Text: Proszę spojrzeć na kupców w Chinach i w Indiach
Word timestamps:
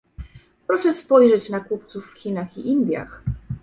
Proszę 0.67 0.95
spojrzeć 0.95 1.49
na 1.49 1.59
kupców 1.59 2.07
w 2.11 2.17
Chinach 2.19 2.57
i 2.57 2.61
w 2.61 2.65
Indiach 2.65 3.23